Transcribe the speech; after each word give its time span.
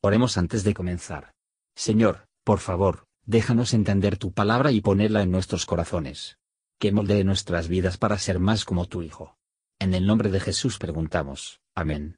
Oremos 0.00 0.38
antes 0.38 0.62
de 0.62 0.74
comenzar. 0.74 1.32
Señor, 1.74 2.28
por 2.44 2.60
favor, 2.60 3.06
déjanos 3.26 3.74
entender 3.74 4.16
tu 4.16 4.32
palabra 4.32 4.70
y 4.70 4.80
ponerla 4.80 5.22
en 5.22 5.32
nuestros 5.32 5.66
corazones. 5.66 6.38
Que 6.78 6.92
moldee 6.92 7.24
nuestras 7.24 7.66
vidas 7.66 7.98
para 7.98 8.16
ser 8.18 8.38
más 8.38 8.64
como 8.64 8.86
tu 8.86 9.02
Hijo. 9.02 9.36
En 9.80 9.94
el 9.94 10.06
nombre 10.06 10.30
de 10.30 10.38
Jesús 10.38 10.78
preguntamos. 10.78 11.60
Amén. 11.74 12.16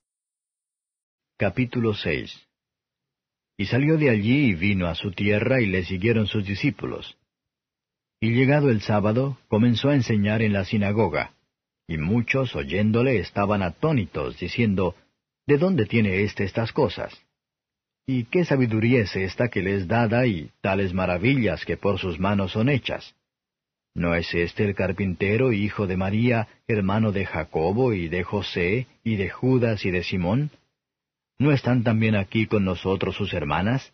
Capítulo 1.39 1.95
6 1.95 2.49
Y 3.57 3.65
salió 3.65 3.97
de 3.97 4.11
allí 4.11 4.51
y 4.51 4.55
vino 4.55 4.87
a 4.87 4.95
su 4.95 5.13
tierra 5.13 5.63
y 5.63 5.67
le 5.67 5.85
siguieron 5.85 6.27
sus 6.27 6.45
discípulos. 6.45 7.17
Y 8.21 8.33
llegado 8.33 8.69
el 8.69 8.83
sábado, 8.83 9.39
comenzó 9.49 9.89
a 9.89 9.95
enseñar 9.95 10.43
en 10.43 10.53
la 10.53 10.67
sinagoga, 10.67 11.35
y 11.89 11.97
muchos 11.97 12.55
oyéndole 12.55 13.19
estaban 13.19 13.63
atónitos, 13.63 14.39
diciendo, 14.39 14.97
¿De 15.47 15.57
dónde 15.57 15.87
tiene 15.87 16.23
éste 16.23 16.45
estas 16.45 16.73
cosas? 16.73 17.25
¿Y 18.07 18.25
qué 18.25 18.45
sabiduría 18.45 19.03
es 19.03 19.15
esta 19.15 19.49
que 19.49 19.63
le 19.63 19.77
es 19.77 19.87
dada 19.87 20.27
y 20.27 20.51
tales 20.61 20.93
maravillas 20.95 21.65
que 21.65 21.77
por 21.77 21.99
sus 21.99 22.19
manos 22.19 22.53
son 22.53 22.69
hechas? 22.69 23.15
¿No 23.95 24.15
es 24.15 24.33
este 24.35 24.65
el 24.65 24.75
carpintero, 24.75 25.53
hijo 25.53 25.87
de 25.87 25.97
María, 25.97 26.49
hermano 26.67 27.13
de 27.13 27.27
Jacobo 27.27 27.93
y 27.93 28.09
de 28.09 28.23
José, 28.23 28.87
y 29.05 29.17
de 29.17 29.31
Judas 29.31 29.85
y 29.85 29.91
de 29.91 30.03
Simón? 30.03 30.51
¿No 31.39 31.53
están 31.53 31.83
también 31.83 32.15
aquí 32.15 32.47
con 32.47 32.65
nosotros 32.65 33.17
sus 33.17 33.33
hermanas? 33.35 33.93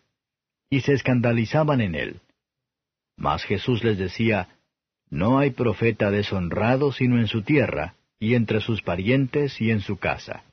Y 0.69 0.81
se 0.81 0.93
escandalizaban 0.93 1.81
en 1.81 1.95
él. 1.95 2.19
Mas 3.15 3.43
Jesús 3.43 3.83
les 3.83 3.97
decía, 3.97 4.49
No 5.09 5.39
hay 5.39 5.51
profeta 5.51 6.11
deshonrado 6.11 6.91
sino 6.91 7.17
en 7.17 7.27
su 7.27 7.41
tierra, 7.41 7.95
y 8.19 8.35
entre 8.35 8.61
sus 8.61 8.81
parientes 8.81 9.59
y 9.61 9.71
en 9.71 9.81
su 9.81 9.97
casa. 9.97 10.43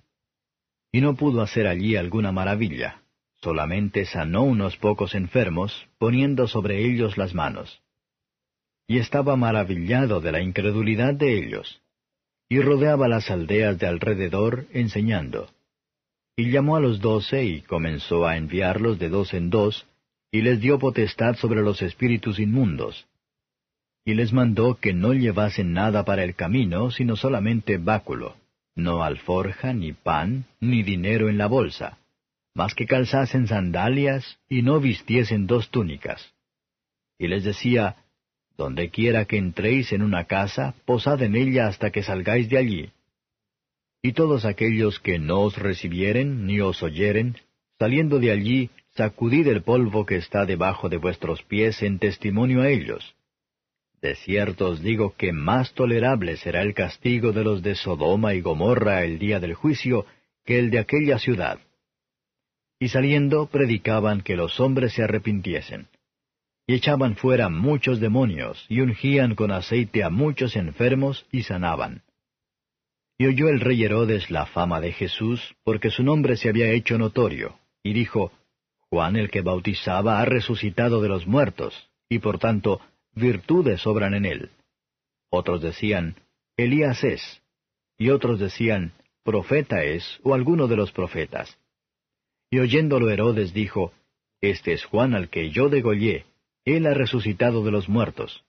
Y 0.93 1.01
no 1.01 1.17
pudo 1.17 1.43
hacer 1.43 1.67
allí 1.67 1.97
alguna 1.97 2.31
maravilla 2.31 3.03
solamente 3.45 4.06
sanó 4.06 4.42
unos 4.42 4.78
pocos 4.78 5.14
enfermos, 5.14 5.87
poniendo 5.98 6.48
sobre 6.48 6.87
ellos 6.87 7.19
las 7.19 7.34
manos. 7.34 7.83
Y 8.89 8.98
estaba 8.98 9.37
maravillado 9.37 10.23
de 10.23 10.33
la 10.33 10.41
incredulidad 10.41 11.12
de 11.14 11.39
ellos, 11.39 11.83
y 12.48 12.61
rodeaba 12.61 13.06
las 13.06 13.31
aldeas 13.31 13.78
de 13.78 13.87
alrededor 13.87 14.67
enseñando. 14.72 15.50
Y 16.37 16.50
llamó 16.50 16.77
a 16.77 16.81
los 16.81 17.00
doce 17.00 17.45
y 17.45 17.61
comenzó 17.61 18.27
a 18.27 18.39
enviarlos 18.39 18.98
de 18.98 19.11
dos 19.11 19.34
en 19.34 19.50
dos, 19.50 19.87
y 20.33 20.41
les 20.41 20.61
dio 20.61 20.78
potestad 20.78 21.37
sobre 21.37 21.61
los 21.61 21.83
espíritus 21.83 22.39
inmundos. 22.39 23.06
Y 24.06 24.15
les 24.15 24.33
mandó 24.33 24.77
que 24.77 24.95
no 24.95 25.12
llevasen 25.12 25.75
nada 25.75 26.05
para 26.05 26.25
el 26.25 26.34
camino, 26.34 26.91
sino 26.91 27.15
solamente 27.17 27.77
báculo, 27.77 28.37
no 28.75 29.05
alforja, 29.05 29.75
ni 29.75 29.92
pan, 29.92 30.47
ni 30.61 30.83
dinero 30.83 31.28
en 31.28 31.37
la 31.37 31.47
bolsa 31.47 31.98
mas 32.55 32.74
que 32.74 32.86
calzasen 32.86 33.48
sandalias 33.48 34.38
y 34.48 34.62
no 34.62 34.80
vistiesen 34.80 35.47
dos 35.47 35.70
túnicas. 35.70 36.33
Y 37.19 37.27
les 37.27 37.44
decía, 37.44 37.97
Donde 38.56 38.91
quiera 38.91 39.24
que 39.24 39.36
entréis 39.36 39.92
en 39.92 40.02
una 40.02 40.24
casa, 40.24 40.75
posad 40.86 41.20
en 41.22 41.34
ella 41.34 41.66
hasta 41.66 41.91
que 41.91 42.05
salgáis 42.05 42.48
de 42.48 42.58
allí. 42.58 42.91
Y 44.00 44.12
todos 44.12 44.44
aquellos 44.44 45.00
que 45.00 45.19
no 45.19 45.41
os 45.41 45.58
recibieren 45.58 46.47
ni 46.47 46.60
os 46.60 46.82
oyeren, 46.82 47.36
saliendo 47.80 48.20
de 48.20 48.30
allí, 48.30 48.70
sacudid 48.94 49.48
el 49.48 49.62
polvo 49.62 50.06
que 50.06 50.16
está 50.16 50.47
debajo 50.47 50.88
de 50.88 50.98
vuestros 50.98 51.42
pies 51.42 51.82
en 51.82 51.98
testimonio 51.98 52.62
a 52.62 52.69
ellos. 52.69 53.16
De 54.00 54.14
cierto 54.14 54.69
os 54.69 54.82
digo 54.82 55.14
que 55.16 55.32
más 55.32 55.72
tolerable 55.72 56.36
será 56.36 56.62
el 56.62 56.75
castigo 56.75 57.32
de 57.32 57.42
los 57.42 57.62
de 57.62 57.75
Sodoma 57.75 58.34
y 58.34 58.42
Gomorra 58.42 59.02
el 59.02 59.19
día 59.19 59.41
del 59.41 59.55
juicio 59.55 60.06
que 60.44 60.58
el 60.58 60.70
de 60.70 60.78
aquella 60.78 61.19
ciudad 61.19 61.58
y 62.85 62.89
saliendo 62.89 63.47
predicaban 63.47 64.21
que 64.21 64.37
los 64.37 64.61
hombres 64.61 64.93
se 64.93 65.03
arrepintiesen. 65.03 65.89
Y 66.67 66.75
echaban 66.75 67.17
fuera 67.17 67.49
muchos 67.49 67.99
demonios, 67.99 68.67
y 68.69 68.83
ungían 68.83 69.37
con 69.37 69.53
aceite 69.53 70.05
a 70.05 70.11
muchos 70.11 70.55
enfermos, 70.55 71.25
y 71.33 71.44
sanaban. 71.44 72.03
Y 73.17 73.25
oyó 73.25 73.49
el 73.49 73.61
rey 73.61 73.83
Herodes 73.83 74.31
la 74.31 74.44
fama 74.44 74.83
de 74.83 74.93
Jesús, 74.93 75.56
porque 75.65 75.89
su 75.89 76.03
nombre 76.03 76.37
se 76.37 76.50
había 76.50 76.73
hecho 76.73 76.99
notorio, 76.99 77.59
y 77.83 77.94
dijo, 77.94 78.33
Juan 78.91 79.17
el 79.17 79.31
que 79.31 79.41
bautizaba 79.41 80.21
ha 80.21 80.27
resucitado 80.27 81.00
de 81.00 81.09
los 81.09 81.27
muertos, 81.27 81.89
y 82.11 82.19
por 82.19 82.39
tanto 82.39 82.83
virtudes 83.15 83.87
obran 83.87 84.12
en 84.12 84.27
él. 84.27 84.50
Otros 85.31 85.62
decían, 85.62 86.17
Elías 86.59 87.03
es, 87.03 87.41
y 87.97 88.11
otros 88.11 88.39
decían, 88.39 88.93
profeta 89.23 89.84
es, 89.84 90.21
o 90.23 90.34
alguno 90.34 90.69
de 90.69 90.77
los 90.77 90.93
profetas. 90.93 91.56
Y 92.54 92.60
oyéndolo 92.60 93.10
Herodes 93.10 93.53
dijo, 93.53 93.92
Este 94.41 94.75
es 94.75 94.84
Juan 94.84 95.12
al 95.12 95.28
que 95.28 95.50
yo 95.50 95.69
degollé, 95.69 96.25
él 96.65 96.87
ha 96.87 96.94
resucitado 96.94 97.65
de 97.65 97.72
los 97.72 97.88
muertos. 97.88 98.44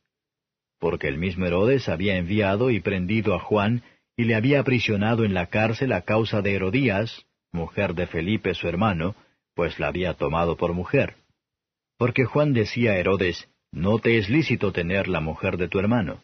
Porque 0.77 1.07
el 1.07 1.17
mismo 1.17 1.47
Herodes 1.47 1.89
había 1.89 2.15
enviado 2.15 2.69
y 2.69 2.79
prendido 2.81 3.33
a 3.33 3.39
Juan, 3.39 3.81
y 4.15 4.25
le 4.25 4.35
había 4.35 4.59
aprisionado 4.59 5.25
en 5.25 5.33
la 5.33 5.47
cárcel 5.47 5.91
a 5.91 6.01
causa 6.01 6.44
de 6.44 6.53
Herodías, 6.53 7.25
mujer 7.51 7.95
de 7.95 8.05
Felipe 8.05 8.53
su 8.53 8.67
hermano, 8.67 9.15
pues 9.55 9.79
la 9.79 9.88
había 9.88 10.13
tomado 10.13 10.55
por 10.55 10.73
mujer. 10.73 11.15
Porque 11.97 12.25
Juan 12.25 12.53
decía 12.53 12.91
a 12.91 12.97
Herodes, 12.97 13.49
No 13.71 13.97
te 13.97 14.19
es 14.19 14.29
lícito 14.29 14.71
tener 14.71 15.07
la 15.07 15.19
mujer 15.19 15.57
de 15.57 15.67
tu 15.67 15.79
hermano. 15.79 16.21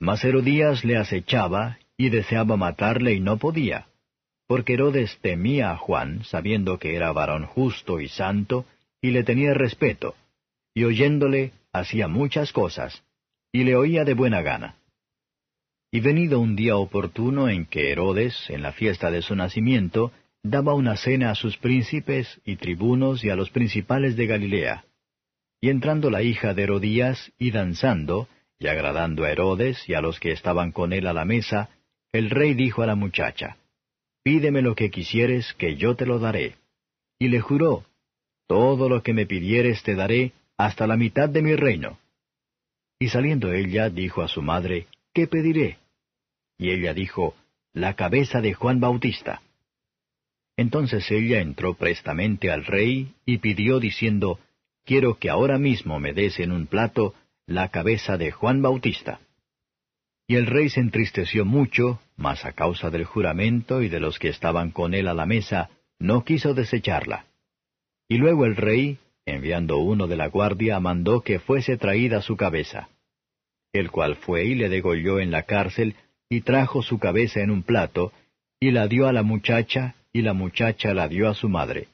Mas 0.00 0.24
Herodías 0.24 0.84
le 0.84 0.96
acechaba, 0.96 1.78
y 1.96 2.08
deseaba 2.08 2.56
matarle 2.56 3.14
y 3.14 3.20
no 3.20 3.36
podía 3.36 3.86
porque 4.46 4.74
Herodes 4.74 5.18
temía 5.20 5.72
a 5.72 5.76
Juan, 5.76 6.24
sabiendo 6.24 6.78
que 6.78 6.94
era 6.94 7.12
varón 7.12 7.46
justo 7.46 8.00
y 8.00 8.08
santo, 8.08 8.64
y 9.00 9.10
le 9.10 9.24
tenía 9.24 9.54
respeto, 9.54 10.14
y 10.74 10.84
oyéndole 10.84 11.52
hacía 11.72 12.08
muchas 12.08 12.52
cosas, 12.52 13.02
y 13.52 13.64
le 13.64 13.76
oía 13.76 14.04
de 14.04 14.14
buena 14.14 14.42
gana. 14.42 14.76
Y 15.90 16.00
venido 16.00 16.40
un 16.40 16.56
día 16.56 16.76
oportuno 16.76 17.48
en 17.48 17.66
que 17.66 17.90
Herodes, 17.90 18.50
en 18.50 18.62
la 18.62 18.72
fiesta 18.72 19.10
de 19.10 19.22
su 19.22 19.34
nacimiento, 19.34 20.12
daba 20.42 20.74
una 20.74 20.96
cena 20.96 21.30
a 21.30 21.34
sus 21.34 21.56
príncipes 21.56 22.40
y 22.44 22.56
tribunos 22.56 23.24
y 23.24 23.30
a 23.30 23.36
los 23.36 23.50
principales 23.50 24.16
de 24.16 24.26
Galilea. 24.26 24.84
Y 25.60 25.70
entrando 25.70 26.10
la 26.10 26.22
hija 26.22 26.54
de 26.54 26.64
Herodías 26.64 27.32
y 27.38 27.50
danzando, 27.50 28.28
y 28.58 28.68
agradando 28.68 29.24
a 29.24 29.30
Herodes 29.30 29.88
y 29.88 29.94
a 29.94 30.00
los 30.00 30.20
que 30.20 30.32
estaban 30.32 30.72
con 30.72 30.92
él 30.92 31.06
a 31.06 31.12
la 31.12 31.24
mesa, 31.24 31.70
el 32.12 32.30
rey 32.30 32.54
dijo 32.54 32.82
a 32.82 32.86
la 32.86 32.94
muchacha, 32.94 33.56
Pídeme 34.26 34.60
lo 34.60 34.74
que 34.74 34.90
quisieres, 34.90 35.54
que 35.54 35.76
yo 35.76 35.94
te 35.94 36.04
lo 36.04 36.18
daré. 36.18 36.56
Y 37.16 37.28
le 37.28 37.40
juró, 37.40 37.84
Todo 38.48 38.88
lo 38.88 39.04
que 39.04 39.12
me 39.12 39.24
pidieres 39.24 39.84
te 39.84 39.94
daré, 39.94 40.32
hasta 40.56 40.88
la 40.88 40.96
mitad 40.96 41.28
de 41.28 41.42
mi 41.42 41.54
reino. 41.54 42.00
Y 42.98 43.10
saliendo 43.10 43.52
ella, 43.52 43.88
dijo 43.88 44.22
a 44.22 44.26
su 44.26 44.42
madre, 44.42 44.88
¿Qué 45.14 45.28
pediré? 45.28 45.78
Y 46.58 46.70
ella 46.70 46.92
dijo, 46.92 47.36
La 47.72 47.94
cabeza 47.94 48.40
de 48.40 48.52
Juan 48.52 48.80
Bautista. 48.80 49.42
Entonces 50.56 51.08
ella 51.12 51.40
entró 51.40 51.74
prestamente 51.74 52.50
al 52.50 52.64
rey 52.64 53.14
y 53.26 53.38
pidió 53.38 53.78
diciendo, 53.78 54.40
Quiero 54.84 55.20
que 55.20 55.30
ahora 55.30 55.56
mismo 55.56 56.00
me 56.00 56.12
des 56.12 56.40
en 56.40 56.50
un 56.50 56.66
plato 56.66 57.14
la 57.46 57.68
cabeza 57.68 58.16
de 58.16 58.32
Juan 58.32 58.60
Bautista. 58.60 59.20
Y 60.26 60.34
el 60.34 60.46
rey 60.46 60.68
se 60.68 60.80
entristeció 60.80 61.44
mucho, 61.44 62.00
mas 62.16 62.44
a 62.44 62.52
causa 62.52 62.90
del 62.90 63.04
juramento 63.04 63.82
y 63.82 63.88
de 63.88 64.00
los 64.00 64.18
que 64.18 64.28
estaban 64.28 64.70
con 64.70 64.94
él 64.94 65.08
a 65.08 65.14
la 65.14 65.26
mesa, 65.26 65.70
no 65.98 66.24
quiso 66.24 66.54
desecharla. 66.54 67.26
Y 68.08 68.18
luego 68.18 68.46
el 68.46 68.56
rey, 68.56 68.98
enviando 69.24 69.78
uno 69.78 70.06
de 70.06 70.16
la 70.16 70.28
guardia, 70.28 70.80
mandó 70.80 71.22
que 71.22 71.38
fuese 71.38 71.76
traída 71.76 72.22
su 72.22 72.36
cabeza. 72.36 72.88
El 73.72 73.90
cual 73.90 74.16
fue 74.16 74.44
y 74.44 74.54
le 74.54 74.68
degolló 74.68 75.20
en 75.20 75.30
la 75.30 75.42
cárcel, 75.42 75.96
y 76.28 76.40
trajo 76.40 76.82
su 76.82 76.98
cabeza 76.98 77.40
en 77.40 77.50
un 77.50 77.62
plato, 77.62 78.12
y 78.58 78.70
la 78.70 78.88
dio 78.88 79.06
a 79.06 79.12
la 79.12 79.22
muchacha, 79.22 79.94
y 80.12 80.22
la 80.22 80.32
muchacha 80.32 80.94
la 80.94 81.08
dio 81.08 81.28
a 81.28 81.34
su 81.34 81.48
madre. 81.48 81.88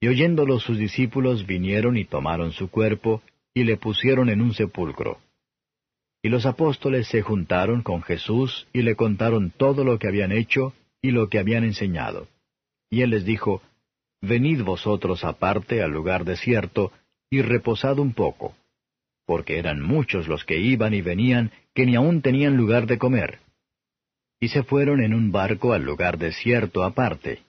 Y 0.00 0.08
oyéndolo 0.08 0.60
sus 0.60 0.78
discípulos 0.78 1.46
vinieron 1.46 1.96
y 1.96 2.04
tomaron 2.04 2.52
su 2.52 2.70
cuerpo, 2.70 3.22
y 3.54 3.64
le 3.64 3.76
pusieron 3.76 4.28
en 4.28 4.42
un 4.42 4.52
sepulcro. 4.52 5.18
Y 6.24 6.30
los 6.30 6.46
apóstoles 6.46 7.06
se 7.08 7.20
juntaron 7.20 7.82
con 7.82 8.00
Jesús 8.00 8.66
y 8.72 8.80
le 8.80 8.96
contaron 8.96 9.50
todo 9.50 9.84
lo 9.84 9.98
que 9.98 10.08
habían 10.08 10.32
hecho 10.32 10.72
y 11.02 11.10
lo 11.10 11.28
que 11.28 11.38
habían 11.38 11.64
enseñado. 11.64 12.28
Y 12.88 13.02
él 13.02 13.10
les 13.10 13.26
dijo, 13.26 13.60
Venid 14.22 14.62
vosotros 14.62 15.22
aparte 15.22 15.82
al 15.82 15.90
lugar 15.90 16.24
desierto 16.24 16.92
y 17.28 17.42
reposad 17.42 17.98
un 17.98 18.14
poco, 18.14 18.56
porque 19.26 19.58
eran 19.58 19.82
muchos 19.82 20.26
los 20.26 20.46
que 20.46 20.56
iban 20.56 20.94
y 20.94 21.02
venían 21.02 21.50
que 21.74 21.84
ni 21.84 21.94
aun 21.94 22.22
tenían 22.22 22.56
lugar 22.56 22.86
de 22.86 22.96
comer. 22.96 23.40
Y 24.40 24.48
se 24.48 24.62
fueron 24.62 25.02
en 25.02 25.12
un 25.12 25.30
barco 25.30 25.74
al 25.74 25.82
lugar 25.82 26.16
desierto 26.16 26.84
aparte. 26.84 27.42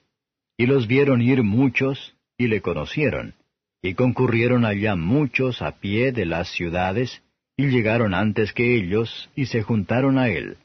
Y 0.57 0.65
los 0.65 0.85
vieron 0.85 1.21
ir 1.21 1.43
muchos, 1.43 2.13
y 2.37 2.47
le 2.47 2.59
conocieron, 2.59 3.35
y 3.81 3.93
concurrieron 3.93 4.65
allá 4.65 4.97
muchos 4.97 5.61
a 5.61 5.79
pie 5.79 6.11
de 6.11 6.25
las 6.25 6.49
ciudades, 6.49 7.21
y 7.57 7.67
llegaron 7.67 8.13
antes 8.13 8.53
que 8.53 8.75
ellos, 8.75 9.29
y 9.35 9.45
se 9.45 9.61
juntaron 9.61 10.17
a 10.17 10.29
él. 10.29 10.57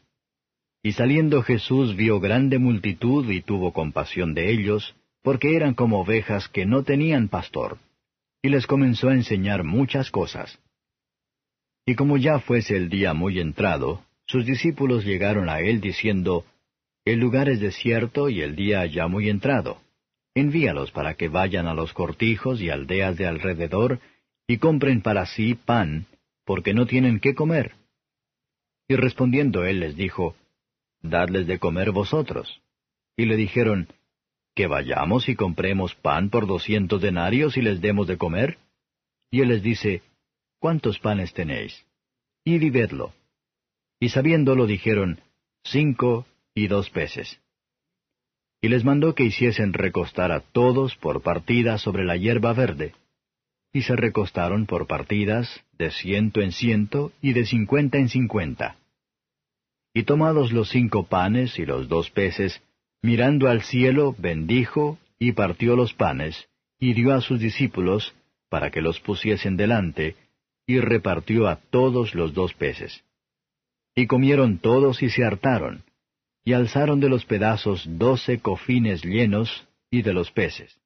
Y 0.82 0.92
saliendo 0.92 1.42
Jesús 1.42 1.94
vio 1.94 2.20
grande 2.20 2.58
multitud 2.58 3.28
y 3.30 3.42
tuvo 3.42 3.72
compasión 3.72 4.34
de 4.34 4.50
ellos, 4.50 4.96
porque 5.22 5.54
eran 5.54 5.74
como 5.74 6.00
ovejas 6.00 6.48
que 6.48 6.66
no 6.66 6.82
tenían 6.82 7.28
pastor, 7.28 7.78
y 8.42 8.48
les 8.48 8.66
comenzó 8.66 9.10
a 9.10 9.14
enseñar 9.14 9.62
muchas 9.64 10.10
cosas. 10.10 10.58
Y 11.86 11.94
como 11.94 12.16
ya 12.16 12.40
fuese 12.40 12.76
el 12.76 12.88
día 12.88 13.14
muy 13.14 13.40
entrado, 13.40 14.04
sus 14.26 14.46
discípulos 14.46 15.04
llegaron 15.04 15.48
a 15.48 15.60
él 15.60 15.80
diciendo, 15.80 16.44
El 17.04 17.20
lugar 17.20 17.48
es 17.48 17.60
desierto 17.60 18.28
y 18.28 18.40
el 18.42 18.56
día 18.56 18.86
ya 18.86 19.06
muy 19.06 19.28
entrado. 19.28 19.78
Envíalos 20.34 20.92
para 20.92 21.14
que 21.14 21.28
vayan 21.28 21.66
a 21.66 21.74
los 21.74 21.92
cortijos 21.92 22.60
y 22.60 22.70
aldeas 22.70 23.16
de 23.16 23.26
alrededor 23.26 23.98
y 24.46 24.58
compren 24.58 25.02
para 25.02 25.26
sí 25.26 25.54
pan, 25.54 26.06
porque 26.50 26.74
no 26.74 26.84
tienen 26.84 27.20
qué 27.20 27.36
comer. 27.36 27.76
Y 28.88 28.96
respondiendo 28.96 29.64
él 29.64 29.78
les 29.78 29.94
dijo, 29.94 30.34
Dadles 31.00 31.46
de 31.46 31.60
comer 31.60 31.92
vosotros. 31.92 32.60
Y 33.16 33.26
le 33.26 33.36
dijeron, 33.36 33.86
Que 34.56 34.66
vayamos 34.66 35.28
y 35.28 35.36
compremos 35.36 35.94
pan 35.94 36.28
por 36.28 36.48
doscientos 36.48 37.02
denarios 37.02 37.56
y 37.56 37.62
les 37.62 37.80
demos 37.80 38.08
de 38.08 38.18
comer. 38.18 38.58
Y 39.30 39.42
él 39.42 39.50
les 39.50 39.62
dice, 39.62 40.02
¿Cuántos 40.58 40.98
panes 40.98 41.32
tenéis? 41.32 41.86
Y 42.42 42.58
vivedlo. 42.58 43.12
Y 44.00 44.08
sabiéndolo 44.08 44.66
dijeron, 44.66 45.20
Cinco 45.62 46.26
y 46.52 46.66
dos 46.66 46.90
peces. 46.90 47.40
Y 48.60 48.70
les 48.70 48.82
mandó 48.82 49.14
que 49.14 49.22
hiciesen 49.22 49.72
recostar 49.72 50.32
a 50.32 50.40
todos 50.40 50.96
por 50.96 51.22
partidas 51.22 51.80
sobre 51.80 52.04
la 52.04 52.16
hierba 52.16 52.52
verde. 52.54 52.92
Y 53.72 53.82
se 53.82 53.94
recostaron 53.94 54.66
por 54.66 54.86
partidas, 54.86 55.62
de 55.78 55.90
ciento 55.90 56.40
en 56.40 56.52
ciento 56.52 57.12
y 57.22 57.32
de 57.32 57.46
cincuenta 57.46 57.98
en 57.98 58.08
cincuenta. 58.08 58.76
Y 59.94 60.04
tomados 60.04 60.52
los 60.52 60.70
cinco 60.70 61.06
panes 61.06 61.58
y 61.58 61.66
los 61.66 61.88
dos 61.88 62.10
peces, 62.10 62.62
mirando 63.02 63.48
al 63.48 63.62
cielo, 63.62 64.14
bendijo 64.18 64.98
y 65.18 65.32
partió 65.32 65.76
los 65.76 65.94
panes, 65.94 66.48
y 66.78 66.94
dio 66.94 67.14
a 67.14 67.20
sus 67.20 67.40
discípulos, 67.40 68.14
para 68.48 68.70
que 68.70 68.80
los 68.80 69.00
pusiesen 69.00 69.56
delante, 69.56 70.16
y 70.66 70.80
repartió 70.80 71.48
a 71.48 71.56
todos 71.56 72.14
los 72.14 72.34
dos 72.34 72.54
peces. 72.54 73.04
Y 73.94 74.06
comieron 74.06 74.58
todos 74.58 75.02
y 75.02 75.10
se 75.10 75.24
hartaron, 75.24 75.82
y 76.44 76.54
alzaron 76.54 77.00
de 77.00 77.08
los 77.08 77.24
pedazos 77.24 77.84
doce 77.86 78.40
cofines 78.40 79.04
llenos, 79.04 79.66
y 79.90 80.02
de 80.02 80.12
los 80.12 80.30
peces. 80.30 80.78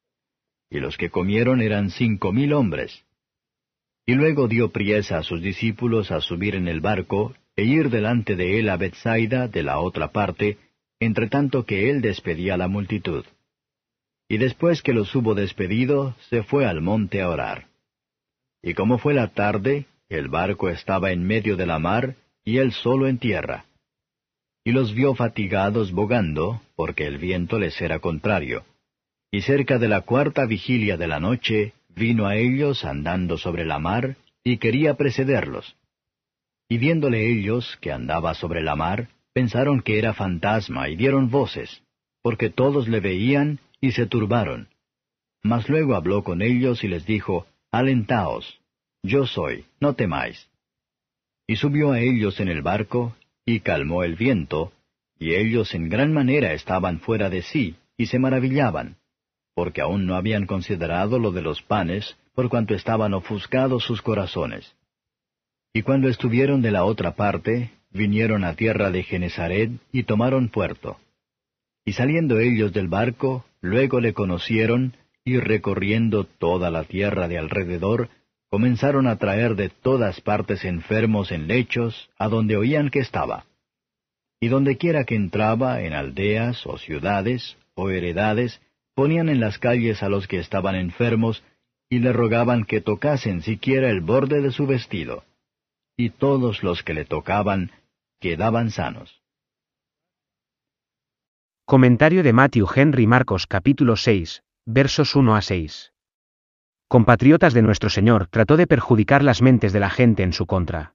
Y 0.75 0.81
los 0.81 0.97
que 0.97 1.09
comieron 1.09 1.62
eran 1.62 1.91
cinco 1.91 2.32
mil 2.32 2.53
hombres. 2.53 3.05
Y 4.06 4.15
luego 4.15 4.49
dio 4.49 4.73
priesa 4.73 5.19
a 5.19 5.23
sus 5.23 5.41
discípulos 5.41 6.11
a 6.11 6.21
subir 6.21 6.56
en 6.56 6.67
el 6.67 6.81
barco, 6.81 7.32
e 7.55 7.62
ir 7.62 7.91
delante 7.91 8.35
de 8.35 8.59
él 8.59 8.69
a 8.69 8.76
Bethsaida 8.76 9.47
de 9.47 9.62
la 9.62 9.79
otra 9.79 10.11
parte, 10.11 10.59
entre 10.99 11.29
tanto 11.29 11.65
que 11.65 11.91
él 11.91 12.00
despedía 12.00 12.56
la 12.56 12.67
multitud. 12.67 13.25
Y 14.29 14.38
después 14.38 14.82
que 14.82 14.93
los 14.93 15.15
hubo 15.15 15.37
despedido, 15.37 16.17
se 16.29 16.43
fue 16.43 16.67
al 16.67 16.81
monte 16.81 17.23
a 17.23 17.29
orar. 17.29 17.69
Y 18.61 18.75
como 18.75 18.99
fue 18.99 19.15
la 19.15 19.29
tarde, 19.29 19.87
el 20.09 20.27
barco 20.27 20.70
estaba 20.70 21.12
en 21.12 21.25
medio 21.25 21.56
de 21.56 21.67
la 21.67 21.79
mar, 21.79 22.17
y 22.44 22.59
él 22.59 22.73
solo 22.73 23.06
en 23.06 23.19
tierra. 23.19 23.67
Y 24.65 24.73
los 24.73 24.93
vio 24.93 25.15
fatigados 25.15 25.93
bogando, 25.93 26.62
porque 26.75 27.06
el 27.06 27.19
viento 27.19 27.61
les 27.61 27.81
era 27.81 28.00
contrario. 28.00 28.65
Y 29.35 29.41
cerca 29.41 29.79
de 29.79 29.89
la 29.89 30.03
cuarta 30.03 30.47
vigilia 30.47 30.97
de 30.97 31.09
la 31.09 31.19
noche, 31.19 31.73
vino 31.89 32.29
a 32.29 32.37
ellos 32.37 32.85
andando 32.85 33.37
sobre 33.37 33.65
la 33.65 33.81
mar, 33.81 34.17
y 34.45 34.59
quería 34.59 34.95
precederlos. 34.95 35.75
Y 36.69 36.79
viéndole 36.79 37.33
ellos 37.33 37.77
que 37.81 37.91
andaba 37.91 38.35
sobre 38.35 38.63
la 38.63 38.77
mar, 38.77 39.09
pensaron 39.33 39.83
que 39.83 39.99
era 39.99 40.15
fantasma 40.15 40.89
y 40.89 40.95
dieron 40.95 41.31
voces, 41.31 41.83
porque 42.23 42.49
todos 42.49 42.87
le 42.87 43.01
veían 43.01 43.59
y 43.81 43.91
se 43.91 44.07
turbaron. 44.07 44.69
Mas 45.43 45.69
luego 45.69 45.97
habló 45.97 46.23
con 46.23 46.41
ellos 46.41 46.85
y 46.85 46.87
les 46.87 47.05
dijo, 47.05 47.49
Alentaos, 47.73 48.61
yo 49.03 49.27
soy, 49.27 49.65
no 49.81 49.95
temáis. 49.95 50.49
Y 51.49 51.57
subió 51.57 51.91
a 51.91 51.99
ellos 51.99 52.39
en 52.39 52.47
el 52.47 52.63
barco, 52.63 53.17
y 53.45 53.59
calmó 53.59 54.05
el 54.05 54.15
viento, 54.15 54.73
y 55.19 55.35
ellos 55.35 55.75
en 55.75 55.89
gran 55.89 56.13
manera 56.13 56.53
estaban 56.53 57.01
fuera 57.01 57.31
de 57.31 57.43
sí, 57.43 57.75
y 57.97 58.07
se 58.07 58.21
maravillaban, 58.21 58.97
porque 59.55 59.81
aún 59.81 60.06
no 60.06 60.17
habían 60.17 60.47
considerado 60.47 61.19
lo 61.19 61.31
de 61.33 61.43
los 61.43 61.62
panes, 61.62 62.17
por 62.35 62.49
cuanto 62.49 62.75
estaban 62.75 63.15
ofuscados 63.15 63.85
sus 63.85 64.03
corazones. 64.03 64.75
Y 65.73 65.83
cuando 65.83 66.09
estuvieron 66.09 66.62
de 66.62 66.71
la 66.71 66.85
otra 66.85 67.15
parte, 67.15 67.71
vinieron 67.91 68.45
a 68.45 68.55
tierra 68.55 68.91
de 68.91 69.05
Genezaret 69.05 69.71
y 69.93 70.03
tomaron 70.03 70.49
puerto. 70.49 70.99
Y 71.85 71.93
saliendo 71.93 72.39
ellos 72.39 72.73
del 72.73 72.89
barco, 72.89 73.45
luego 73.61 74.01
le 74.01 74.12
conocieron, 74.15 74.97
y 75.25 75.39
recorriendo 75.39 76.25
toda 76.25 76.71
la 76.71 76.85
tierra 76.85 77.29
de 77.29 77.39
alrededor, 77.39 78.09
comenzaron 78.51 79.06
a 79.06 79.17
traer 79.17 79.56
de 79.56 79.69
todas 79.69 80.21
partes 80.21 80.65
enfermos 80.65 81.33
en 81.33 81.49
lechos, 81.49 82.11
a 82.19 82.29
donde 82.29 82.56
oían 82.56 82.91
que 82.91 83.01
estaba. 83.01 83.47
Y 84.41 84.49
donde 84.49 84.77
quiera 84.77 85.05
que 85.05 85.17
entraba, 85.17 85.83
en 85.83 85.93
aldeas 85.93 86.67
o 86.67 86.79
ciudades 86.79 87.56
o 87.75 87.91
heredades, 87.91 88.61
ponían 88.94 89.29
en 89.29 89.41
las 89.41 89.58
calles 89.58 90.02
a 90.02 90.08
los 90.08 90.26
que 90.29 90.38
estaban 90.38 90.75
enfermos, 90.75 91.43
y 91.88 91.99
le 91.99 92.12
rogaban 92.12 92.64
que 92.64 92.81
tocasen 92.81 93.43
siquiera 93.43 93.91
el 93.91 94.00
borde 94.00 94.41
de 94.41 94.50
su 94.50 94.67
vestido. 94.67 95.25
Y 95.96 96.11
todos 96.11 96.62
los 96.62 96.82
que 96.82 96.94
le 96.94 97.05
tocaban 97.05 97.70
quedaban 98.20 98.70
sanos. 98.70 99.23
Comentario 101.67 102.23
de 102.23 102.32
Matthew 102.32 102.67
Henry 102.75 103.06
Marcos 103.06 103.46
capítulo 103.46 103.96
6, 103.96 104.43
versos 104.67 105.14
1 105.14 105.37
a 105.37 105.43
6. 105.43 105.93
Compatriotas 106.88 107.55
de 107.55 107.62
nuestro 107.62 107.91
Señor 107.91 108.26
trató 108.29 108.56
de 108.56 108.67
perjudicar 108.67 109.23
las 109.23 109.41
mentes 109.41 109.73
de 109.73 109.81
la 109.81 109.91
gente 109.91 110.23
en 110.23 110.32
su 110.32 110.46
contra. 110.46 110.94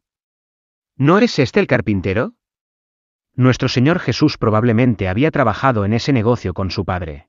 ¿No 0.95 1.17
eres 1.17 1.39
este 1.39 1.59
el 1.59 1.67
carpintero? 1.67 2.33
Nuestro 3.35 3.69
Señor 3.69 3.99
Jesús 3.99 4.37
probablemente 4.37 5.07
había 5.07 5.31
trabajado 5.31 5.85
en 5.85 5.93
ese 5.93 6.11
negocio 6.13 6.53
con 6.53 6.71
su 6.71 6.83
padre. 6.83 7.28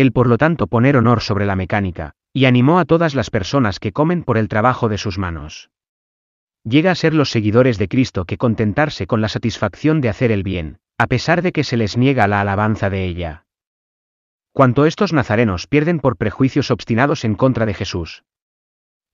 Él 0.00 0.12
por 0.12 0.28
lo 0.28 0.38
tanto 0.38 0.68
poner 0.68 0.96
honor 0.96 1.22
sobre 1.22 1.44
la 1.44 1.56
mecánica, 1.56 2.12
y 2.32 2.44
animó 2.44 2.78
a 2.78 2.84
todas 2.84 3.16
las 3.16 3.30
personas 3.30 3.80
que 3.80 3.90
comen 3.90 4.22
por 4.22 4.38
el 4.38 4.46
trabajo 4.46 4.88
de 4.88 4.96
sus 4.96 5.18
manos. 5.18 5.70
Llega 6.62 6.92
a 6.92 6.94
ser 6.94 7.14
los 7.14 7.30
seguidores 7.30 7.78
de 7.78 7.88
Cristo 7.88 8.24
que 8.24 8.36
contentarse 8.36 9.08
con 9.08 9.20
la 9.20 9.28
satisfacción 9.28 10.00
de 10.00 10.08
hacer 10.08 10.30
el 10.30 10.44
bien, 10.44 10.78
a 10.98 11.08
pesar 11.08 11.42
de 11.42 11.50
que 11.50 11.64
se 11.64 11.76
les 11.76 11.96
niega 11.96 12.28
la 12.28 12.40
alabanza 12.40 12.90
de 12.90 13.06
ella. 13.06 13.46
Cuanto 14.52 14.86
estos 14.86 15.12
nazarenos 15.12 15.66
pierden 15.66 15.98
por 15.98 16.16
prejuicios 16.16 16.70
obstinados 16.70 17.24
en 17.24 17.34
contra 17.34 17.66
de 17.66 17.74
Jesús. 17.74 18.22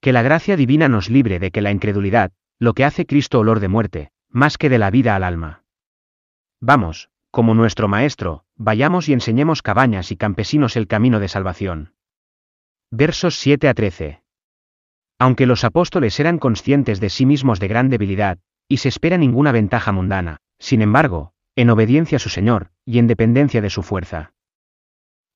Que 0.03 0.13
la 0.13 0.21
gracia 0.21 0.55
divina 0.55 0.91
nos 0.91 1.09
libre 1.09 1.39
de 1.39 1.51
que 1.51 1.63
la 1.63 1.71
incredulidad, 1.71 2.31
lo 2.59 2.75
que 2.75 2.85
hace 2.85 3.07
Cristo 3.07 3.39
olor 3.39 3.61
de 3.61 3.69
muerte, 3.69 4.11
más 4.29 4.59
que 4.59 4.69
de 4.69 4.77
la 4.77 4.91
vida 4.91 5.17
al 5.17 5.25
alma. 5.25 5.65
Vamos, 6.61 7.09
como 7.31 7.55
nuestro 7.55 7.89
Maestro, 7.89 8.44
vayamos 8.57 9.09
y 9.09 9.13
enseñemos 9.13 9.63
cabañas 9.63 10.11
y 10.13 10.17
campesinos 10.17 10.77
el 10.77 10.87
camino 10.87 11.21
de 11.21 11.29
salvación. 11.29 11.95
Versos 12.91 13.37
7 13.39 13.69
a 13.69 13.75
13. 13.75 14.23
Aunque 15.19 15.47
los 15.47 15.65
apóstoles 15.65 16.19
eran 16.21 16.39
conscientes 16.39 17.01
de 17.01 17.11
sí 17.11 17.27
mismos 17.27 17.61
de 17.61 17.69
gran 17.69 17.89
debilidad, 17.89 18.39
y 18.69 18.79
se 18.79 18.89
espera 18.89 19.17
ninguna 19.17 19.53
ventaja 19.53 19.93
mundana, 19.93 20.39
sin 20.59 20.83
embargo, 20.83 21.33
en 21.57 21.71
obediencia 21.71 22.17
a 22.17 22.19
su 22.21 22.29
Señor, 22.29 22.71
y 22.85 22.99
en 22.99 23.07
dependencia 23.07 23.61
de 23.61 23.71
su 23.71 23.83
fuerza. 23.83 24.33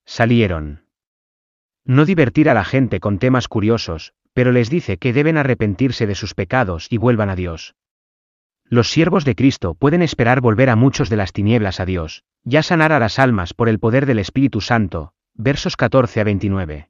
Salieron. 0.05 0.85
No 1.85 2.05
divertir 2.05 2.49
a 2.49 2.53
la 2.53 2.65
gente 2.65 2.99
con 2.99 3.19
temas 3.19 3.47
curiosos, 3.47 4.13
pero 4.33 4.51
les 4.51 4.69
dice 4.69 4.97
que 4.97 5.13
deben 5.13 5.37
arrepentirse 5.37 6.07
de 6.07 6.15
sus 6.15 6.33
pecados 6.33 6.87
y 6.89 6.97
vuelvan 6.97 7.29
a 7.29 7.35
Dios. 7.35 7.75
Los 8.65 8.91
siervos 8.91 9.25
de 9.25 9.35
Cristo 9.35 9.73
pueden 9.73 10.01
esperar 10.01 10.41
volver 10.41 10.69
a 10.69 10.75
muchos 10.75 11.09
de 11.09 11.17
las 11.17 11.33
tinieblas 11.33 11.79
a 11.79 11.85
Dios, 11.85 12.23
ya 12.43 12.63
sanar 12.63 12.91
a 12.91 12.99
las 12.99 13.19
almas 13.19 13.53
por 13.53 13.69
el 13.69 13.79
poder 13.79 14.05
del 14.05 14.19
Espíritu 14.19 14.61
Santo, 14.61 15.13
versos 15.33 15.77
14 15.77 16.21
a 16.21 16.23
29. 16.23 16.89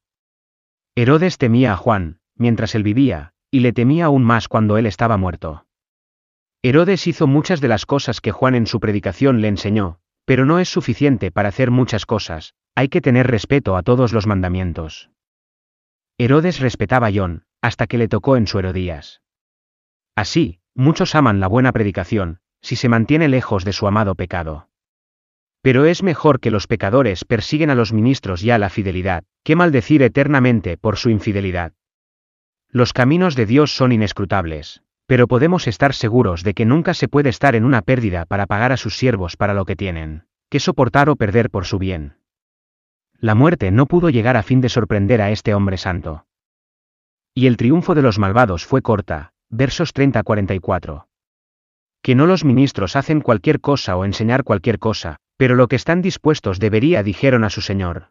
Herodes 0.96 1.38
temía 1.38 1.74
a 1.74 1.78
Juan, 1.78 2.20
mientras 2.36 2.76
él 2.76 2.84
vivía, 2.84 3.34
y 3.52 3.62
le 3.62 3.74
temía 3.74 4.06
aún 4.06 4.24
más 4.24 4.48
cuando 4.48 4.78
él 4.78 4.86
estaba 4.86 5.18
muerto. 5.18 5.66
Herodes 6.62 7.08
hizo 7.08 7.28
muchas 7.28 7.62
de 7.62 7.68
las 7.68 7.86
cosas 7.86 8.22
que 8.22 8.32
Juan 8.32 8.56
en 8.56 8.68
su 8.68 8.80
predicación 8.80 9.42
le 9.42 9.48
enseñó, 9.48 10.00
pero 10.26 10.46
no 10.46 10.60
es 10.60 10.70
suficiente 10.70 11.32
para 11.32 11.50
hacer 11.50 11.72
muchas 11.72 12.06
cosas, 12.06 12.54
hay 12.76 12.90
que 12.90 13.02
tener 13.02 13.28
respeto 13.28 13.76
a 13.76 13.84
todos 13.84 14.14
los 14.14 14.28
mandamientos. 14.28 15.10
Herodes 16.18 16.60
respetaba 16.60 17.08
a 17.08 17.12
John, 17.14 17.46
hasta 17.62 17.88
que 17.88 17.98
le 17.98 18.08
tocó 18.08 18.38
en 18.38 18.46
su 18.46 18.60
Herodías. 18.60 19.22
Así, 20.16 20.60
muchos 20.76 21.16
aman 21.16 21.40
la 21.40 21.48
buena 21.48 21.72
predicación, 21.72 22.40
si 22.62 22.76
se 22.76 22.90
mantiene 22.90 23.28
lejos 23.28 23.64
de 23.64 23.74
su 23.74 23.88
amado 23.88 24.16
pecado. 24.16 24.69
Pero 25.62 25.86
es 25.86 26.04
mejor 26.04 26.40
que 26.40 26.52
los 26.52 26.68
pecadores 26.68 27.26
persiguen 27.26 27.70
a 27.70 27.76
los 27.76 27.92
ministros 27.92 28.44
y 28.44 28.52
a 28.52 28.58
la 28.58 28.70
fidelidad, 28.70 29.24
que 29.44 29.56
maldecir 29.56 30.02
eternamente 30.02 30.78
por 30.78 30.98
su 30.98 31.10
infidelidad. 31.10 31.74
Los 32.70 32.94
caminos 32.94 33.36
de 33.36 33.46
Dios 33.46 33.76
son 33.76 33.92
inescrutables, 33.92 34.84
pero 35.06 35.28
podemos 35.28 35.68
estar 35.68 35.94
seguros 35.94 36.44
de 36.44 36.54
que 36.54 36.66
nunca 36.66 36.94
se 36.94 37.08
puede 37.08 37.30
estar 37.30 37.56
en 37.56 37.66
una 37.66 37.82
pérdida 37.82 38.26
para 38.26 38.46
pagar 38.46 38.72
a 38.72 38.78
sus 38.78 38.96
siervos 38.96 39.36
para 39.38 39.54
lo 39.54 39.66
que 39.66 39.76
tienen, 39.76 40.26
que 40.50 40.60
soportar 40.60 41.10
o 41.10 41.16
perder 41.16 41.50
por 41.50 41.66
su 41.66 41.80
bien. 41.80 42.18
La 43.18 43.36
muerte 43.36 43.72
no 43.72 43.86
pudo 43.86 44.10
llegar 44.10 44.38
a 44.38 44.44
fin 44.44 44.62
de 44.62 44.70
sorprender 44.70 45.22
a 45.22 45.32
este 45.32 45.54
hombre 45.54 45.78
santo. 45.78 46.26
Y 47.34 47.48
el 47.48 47.58
triunfo 47.58 47.96
de 47.96 48.02
los 48.02 48.18
malvados 48.18 48.66
fue 48.66 48.82
corta, 48.82 49.34
versos 49.50 49.94
30-44. 49.94 51.08
Que 52.02 52.16
no 52.16 52.28
los 52.28 52.46
ministros 52.46 52.96
hacen 52.96 53.20
cualquier 53.20 53.60
cosa 53.60 53.98
o 53.98 54.06
enseñar 54.06 54.44
cualquier 54.44 54.80
cosa, 54.80 55.18
pero 55.40 55.56
lo 55.56 55.70
que 55.70 55.78
están 55.78 56.02
dispuestos 56.02 56.60
debería 56.60 57.02
dijeron 57.02 57.46
a 57.46 57.50
su 57.50 57.62
Señor. 57.62 58.10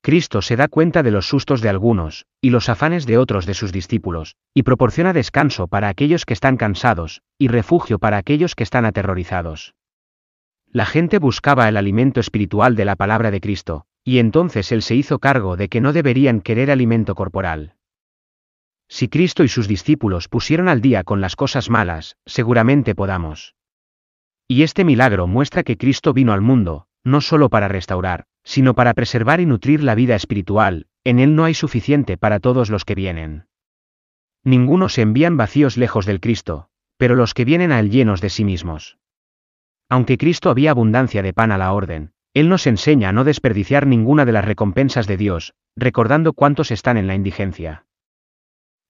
Cristo 0.00 0.42
se 0.42 0.54
da 0.54 0.68
cuenta 0.68 1.02
de 1.02 1.10
los 1.10 1.26
sustos 1.26 1.60
de 1.60 1.68
algunos, 1.68 2.24
y 2.40 2.50
los 2.50 2.68
afanes 2.68 3.04
de 3.04 3.18
otros 3.18 3.46
de 3.46 3.54
sus 3.54 3.72
discípulos, 3.72 4.36
y 4.54 4.62
proporciona 4.62 5.12
descanso 5.12 5.66
para 5.66 5.88
aquellos 5.88 6.24
que 6.24 6.32
están 6.32 6.56
cansados, 6.56 7.22
y 7.36 7.48
refugio 7.48 7.98
para 7.98 8.16
aquellos 8.16 8.54
que 8.54 8.62
están 8.62 8.84
aterrorizados. 8.84 9.74
La 10.68 10.86
gente 10.86 11.18
buscaba 11.18 11.68
el 11.68 11.76
alimento 11.76 12.20
espiritual 12.20 12.76
de 12.76 12.84
la 12.84 12.94
palabra 12.94 13.32
de 13.32 13.40
Cristo, 13.40 13.86
y 14.04 14.20
entonces 14.20 14.70
Él 14.70 14.82
se 14.82 14.94
hizo 14.94 15.18
cargo 15.18 15.56
de 15.56 15.68
que 15.68 15.80
no 15.80 15.92
deberían 15.92 16.42
querer 16.42 16.70
alimento 16.70 17.16
corporal. 17.16 17.74
Si 18.86 19.08
Cristo 19.08 19.42
y 19.42 19.48
sus 19.48 19.66
discípulos 19.66 20.28
pusieron 20.28 20.68
al 20.68 20.80
día 20.80 21.02
con 21.02 21.20
las 21.20 21.34
cosas 21.34 21.70
malas, 21.70 22.16
seguramente 22.24 22.94
podamos. 22.94 23.56
Y 24.50 24.64
este 24.64 24.84
milagro 24.84 25.28
muestra 25.28 25.62
que 25.62 25.76
Cristo 25.76 26.12
vino 26.12 26.32
al 26.32 26.40
mundo, 26.40 26.88
no 27.04 27.20
solo 27.20 27.50
para 27.50 27.68
restaurar, 27.68 28.24
sino 28.42 28.74
para 28.74 28.94
preservar 28.94 29.40
y 29.40 29.46
nutrir 29.46 29.80
la 29.80 29.94
vida 29.94 30.16
espiritual, 30.16 30.88
en 31.04 31.20
Él 31.20 31.36
no 31.36 31.44
hay 31.44 31.54
suficiente 31.54 32.16
para 32.16 32.40
todos 32.40 32.68
los 32.68 32.84
que 32.84 32.96
vienen. 32.96 33.46
Ninguno 34.42 34.88
se 34.88 35.02
envían 35.02 35.36
vacíos 35.36 35.76
lejos 35.76 36.04
del 36.04 36.18
Cristo, 36.18 36.68
pero 36.96 37.14
los 37.14 37.32
que 37.32 37.44
vienen 37.44 37.70
a 37.70 37.78
Él 37.78 37.92
llenos 37.92 38.20
de 38.20 38.28
sí 38.28 38.44
mismos. 38.44 38.98
Aunque 39.88 40.18
Cristo 40.18 40.50
había 40.50 40.72
abundancia 40.72 41.22
de 41.22 41.32
pan 41.32 41.52
a 41.52 41.58
la 41.58 41.72
orden, 41.72 42.10
Él 42.34 42.48
nos 42.48 42.66
enseña 42.66 43.10
a 43.10 43.12
no 43.12 43.22
desperdiciar 43.22 43.86
ninguna 43.86 44.24
de 44.24 44.32
las 44.32 44.44
recompensas 44.44 45.06
de 45.06 45.16
Dios, 45.16 45.54
recordando 45.76 46.32
cuántos 46.32 46.72
están 46.72 46.96
en 46.96 47.06
la 47.06 47.14
indigencia. 47.14 47.86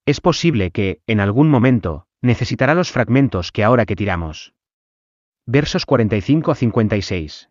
Es 0.07 0.23
posible 0.23 0.71
que, 0.71 1.03
en 1.07 1.21
algún 1.21 1.51
momento, 1.51 2.07
necesitará 2.23 2.75
los 2.75 2.91
fragmentos 2.91 3.53
que 3.53 3.63
ahora 3.63 3.85
que 3.85 3.95
tiramos. 3.95 4.55
Versos 5.53 5.85
45 5.85 6.53
a 6.53 6.55
56. 6.55 7.51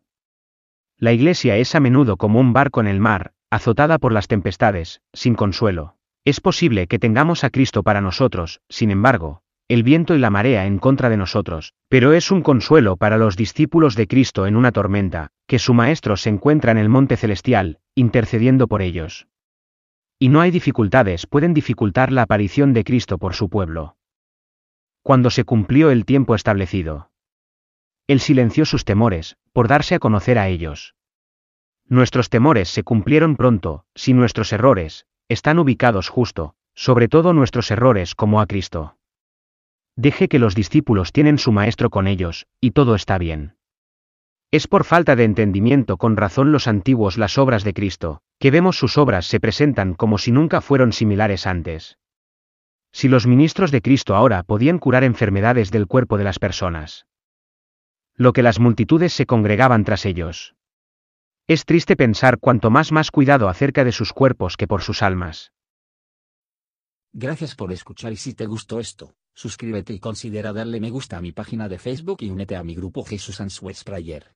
La 1.00 1.12
iglesia 1.12 1.58
es 1.58 1.76
a 1.76 1.82
menudo 1.82 2.16
como 2.16 2.40
un 2.40 2.54
barco 2.54 2.80
en 2.80 2.88
el 2.88 3.02
mar, 3.02 3.34
azotada 3.50 3.98
por 3.98 4.14
las 4.14 4.30
tempestades, 4.30 5.02
sin 5.12 5.36
consuelo. 5.36 5.98
Es 6.24 6.40
posible 6.40 6.88
que 6.88 6.98
tengamos 6.98 7.44
a 7.44 7.50
Cristo 7.50 7.84
para 7.84 8.00
nosotros, 8.00 8.62
sin 8.70 8.92
embargo, 8.92 9.42
el 9.68 9.84
viento 9.84 10.16
y 10.16 10.20
la 10.20 10.30
marea 10.30 10.66
en 10.66 10.80
contra 10.80 11.10
de 11.10 11.18
nosotros, 11.18 11.74
pero 11.90 12.14
es 12.14 12.32
un 12.32 12.42
consuelo 12.42 12.96
para 12.96 13.18
los 13.18 13.36
discípulos 13.36 13.98
de 13.98 14.08
Cristo 14.08 14.48
en 14.48 14.56
una 14.56 14.72
tormenta, 14.72 15.32
que 15.46 15.60
su 15.60 15.74
Maestro 15.74 16.16
se 16.16 16.30
encuentra 16.30 16.72
en 16.72 16.78
el 16.78 16.88
monte 16.88 17.18
celestial, 17.18 17.80
intercediendo 17.96 18.70
por 18.70 18.82
ellos 18.82 19.28
y 20.22 20.30
no 20.30 20.40
hay 20.40 20.52
dificultades 20.52 21.28
pueden 21.28 21.54
dificultar 21.54 22.14
la 22.14 22.22
aparición 22.22 22.74
de 22.74 22.86
Cristo 22.86 23.18
por 23.18 23.34
su 23.34 23.50
pueblo. 23.50 23.98
Cuando 25.02 25.30
se 25.30 25.44
cumplió 25.44 25.92
el 25.92 26.04
tiempo 26.06 26.36
establecido. 26.36 27.10
Él 28.10 28.20
silenció 28.22 28.66
sus 28.66 28.86
temores, 28.86 29.38
por 29.54 29.68
darse 29.68 29.94
a 29.94 30.00
conocer 30.00 30.40
a 30.40 30.48
ellos. 30.48 30.96
Nuestros 31.86 32.32
temores 32.32 32.68
se 32.68 32.82
cumplieron 32.82 33.36
pronto, 33.36 33.86
si 33.94 34.16
nuestros 34.16 34.52
errores, 34.52 35.06
están 35.28 35.60
ubicados 35.60 36.10
justo, 36.10 36.56
sobre 36.74 37.08
todo 37.08 37.34
nuestros 37.34 37.70
errores 37.70 38.16
como 38.16 38.42
a 38.42 38.48
Cristo. 38.48 38.98
Deje 39.96 40.28
que 40.28 40.40
los 40.40 40.56
discípulos 40.56 41.12
tienen 41.12 41.38
su 41.38 41.52
maestro 41.52 41.92
con 41.92 42.08
ellos, 42.08 42.48
y 42.60 42.72
todo 42.72 42.96
está 42.96 43.20
bien. 43.20 43.58
Es 44.50 44.66
por 44.68 44.86
falta 44.86 45.16
de 45.16 45.26
entendimiento 45.26 45.98
con 45.98 46.18
razón 46.18 46.52
los 46.52 46.68
antiguos 46.68 47.20
las 47.20 47.38
obras 47.38 47.64
de 47.64 47.76
Cristo, 47.76 48.22
que 48.40 48.50
vemos 48.50 48.76
sus 48.76 48.98
obras 48.98 49.28
se 49.28 49.40
presentan 49.40 49.94
como 49.94 50.18
si 50.18 50.32
nunca 50.32 50.62
fueron 50.62 50.94
similares 50.94 51.46
antes. 51.46 52.00
Si 52.92 53.08
los 53.08 53.28
ministros 53.28 53.70
de 53.70 53.84
Cristo 53.84 54.16
ahora 54.16 54.42
podían 54.42 54.80
curar 54.80 55.04
enfermedades 55.04 55.70
del 55.70 55.86
cuerpo 55.86 56.18
de 56.18 56.24
las 56.24 56.40
personas. 56.40 57.06
Lo 58.20 58.34
que 58.34 58.44
las 58.44 58.60
multitudes 58.60 59.14
se 59.14 59.26
congregaban 59.26 59.86
tras 59.86 60.06
ellos. 60.06 60.54
Es 61.48 61.64
triste 61.64 61.96
pensar 61.96 62.38
cuanto 62.38 62.70
más 62.70 62.92
más 62.92 63.12
cuidado 63.12 63.48
acerca 63.48 63.86
de 63.86 63.94
sus 63.94 64.12
cuerpos 64.12 64.58
que 64.58 64.68
por 64.68 64.82
sus 64.82 65.02
almas. 65.02 65.54
Gracias 67.14 67.56
por 67.56 67.72
escuchar 67.72 68.12
y 68.12 68.18
si 68.18 68.34
te 68.34 68.46
gustó 68.46 68.82
esto, 68.82 69.16
suscríbete 69.34 69.94
y 69.94 70.00
considera 70.00 70.52
darle 70.52 70.82
me 70.82 70.90
gusta 70.90 71.16
a 71.16 71.22
mi 71.22 71.32
página 71.32 71.70
de 71.70 71.80
Facebook 71.80 72.18
y 72.20 72.30
únete 72.30 72.58
a 72.58 72.64
mi 72.66 72.76
grupo 72.76 73.06
Jesús 73.06 73.40
Answers 73.40 73.86
Prayer. 73.86 74.36